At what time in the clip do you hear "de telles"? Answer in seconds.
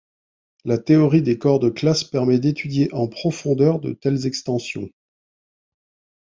3.79-4.25